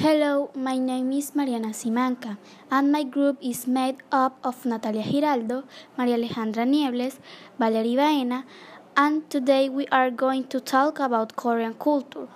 [0.00, 2.36] Hello, my name is Mariana Simanca,
[2.70, 5.64] and my group is made up of Natalia Giraldo,
[5.96, 7.18] Maria Alejandra Niebles,
[7.58, 8.44] Valerie Baena,
[8.96, 12.28] and today we are going to talk about Korean culture,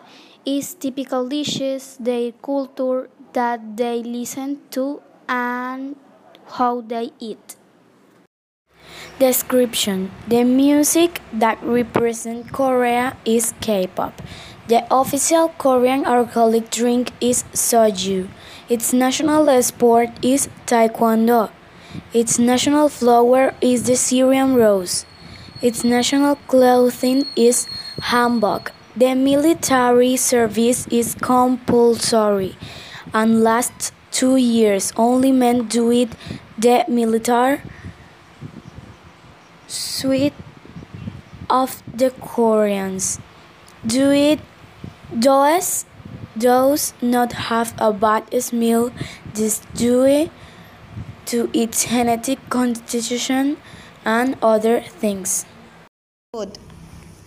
[0.44, 5.94] its typical dishes, their culture that they listen to, and
[6.58, 7.54] how they eat.
[9.20, 14.20] Description The music that represents Korea is K pop.
[14.68, 18.28] The official Korean alcoholic drink is soju.
[18.68, 21.50] Its national sport is taekwondo.
[22.14, 25.04] Its national flower is the Syrian rose.
[25.60, 27.66] Its national clothing is
[28.12, 28.70] hanbok.
[28.96, 32.56] The military service is compulsory
[33.12, 34.92] and lasts two years.
[34.96, 36.10] Only men do it.
[36.56, 37.62] The military
[39.66, 40.34] suite
[41.50, 43.18] of the Koreans
[43.84, 44.38] do it
[45.12, 45.84] those
[46.38, 48.90] does not have a bad smell
[49.34, 50.30] this due
[51.26, 53.56] to its genetic constitution
[54.04, 55.44] and other things.
[56.32, 56.58] Food.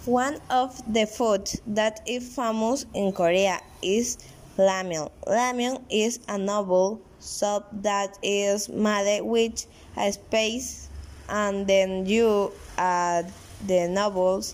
[0.06, 4.18] One of the foods that is famous in Korea is
[4.58, 5.10] ramyeon.
[5.28, 9.66] Ramyeon is a noble soup that is made with
[9.98, 10.90] a spice
[11.30, 13.32] and then you add
[13.66, 14.54] the noodles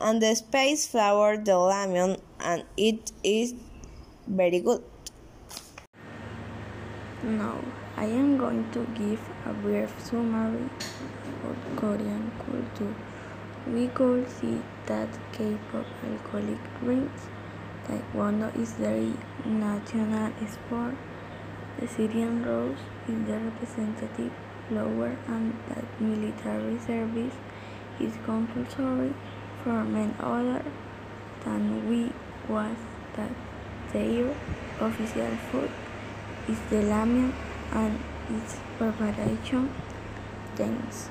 [0.00, 3.54] and the spice flour the lemon and it is
[4.26, 4.82] very good.
[7.22, 7.58] Now,
[7.96, 10.70] I am going to give a brief summary
[11.44, 12.94] of Korean culture.
[13.66, 17.26] We could see that K-pop alcoholic drinks,
[17.86, 19.12] Taekwondo is their
[19.44, 20.94] national sport,
[21.78, 24.32] the Syrian Rose is the representative
[24.68, 27.34] flower and that military service
[27.98, 29.12] is compulsory
[29.62, 30.62] for men other
[31.44, 32.12] than we
[32.48, 32.76] was
[33.16, 33.30] that
[33.92, 34.34] their
[34.80, 35.70] official food
[36.48, 37.32] is the lamb
[37.72, 37.98] and
[38.30, 39.70] its preparation.
[40.56, 41.10] Thanks.